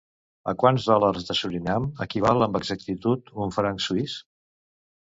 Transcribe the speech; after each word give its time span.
A 0.51 0.53
quants 0.63 0.87
dòlars 0.91 1.27
de 1.27 1.35
Surinam 1.41 1.87
equival 2.07 2.49
amb 2.49 2.59
exactitud 2.63 3.33
un 3.47 3.57
franc 3.61 3.89
suís? 3.91 4.21